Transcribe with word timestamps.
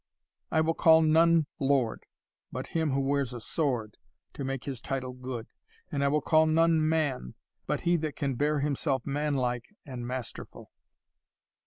I 0.49 0.61
will 0.61 0.73
call 0.73 1.03
none 1.03 1.45
lord, 1.59 2.07
but 2.51 2.69
him 2.73 2.89
who 2.89 2.99
wears 3.01 3.35
a 3.35 3.39
sword 3.39 3.99
to 4.33 4.43
make 4.43 4.63
his 4.63 4.81
title 4.81 5.13
good; 5.13 5.45
and 5.91 6.03
I 6.03 6.07
will 6.07 6.21
call 6.21 6.47
none 6.47 6.89
man, 6.89 7.35
but 7.67 7.81
he 7.81 7.97
that 7.97 8.15
can 8.15 8.33
bear 8.33 8.61
himself 8.61 9.05
manlike 9.05 9.65
and 9.85 10.07
masterful." 10.07 10.71